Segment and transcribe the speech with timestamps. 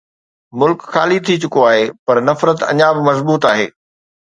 [0.59, 3.67] ملڪ خالي ٿي چڪو آهي، پر نفرت اڃا به مضبوط آهي.